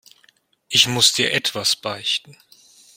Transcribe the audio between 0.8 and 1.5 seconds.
muss dir